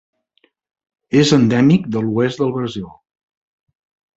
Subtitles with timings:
[1.19, 2.89] És endèmic de l'oest del Brasil.